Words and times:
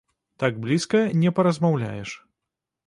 Так 0.43 0.57
блізка 0.63 1.03
не 1.25 1.35
паразмаўляеш. 1.39 2.19